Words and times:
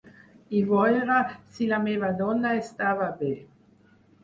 ...i 0.59 0.61
veure 0.71 1.17
si 1.59 1.67
la 1.73 1.79
meva 1.85 2.11
dona 2.23 2.55
estava 2.65 3.13
bé 3.23 3.33